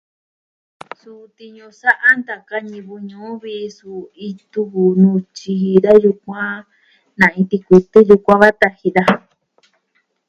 [0.99, 6.59] Suu tiñu sa'a ntaka ñivɨ ñuu vi suu itu, vi nuu tyiji da yukuan.
[7.19, 9.15] Na iin tikutu yukuan va taji daja.